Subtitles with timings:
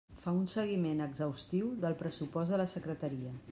[0.21, 3.39] Fa un seguiment exhaustiu del pressupost de la Secretaria.